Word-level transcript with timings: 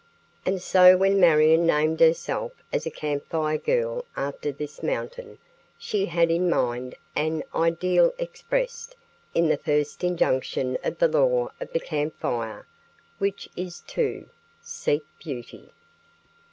And 0.47 0.59
so 0.59 0.97
when 0.97 1.19
Marion 1.19 1.67
named 1.67 1.99
herself 1.99 2.53
as 2.73 2.87
a 2.87 2.89
Camp 2.89 3.23
Fire 3.29 3.59
Girl 3.59 4.03
after 4.15 4.51
this 4.51 4.81
mountain 4.81 5.37
she 5.77 6.07
had 6.07 6.31
in 6.31 6.49
mind 6.49 6.95
an 7.15 7.43
ideal 7.53 8.11
expressed 8.17 8.95
in 9.35 9.47
the 9.47 9.57
first 9.57 10.03
injunction 10.03 10.75
of 10.83 10.97
the 10.97 11.07
Law 11.07 11.51
of 11.61 11.71
the 11.71 11.79
Camp 11.79 12.15
Fire, 12.19 12.65
which 13.19 13.47
is 13.55 13.81
to 13.81 14.27
"Seek 14.59 15.03
Beauty." 15.19 15.69